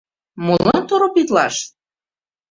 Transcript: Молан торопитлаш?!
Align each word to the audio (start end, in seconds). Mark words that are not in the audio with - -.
Молан 0.45 0.81
торопитлаш?! 0.89 1.55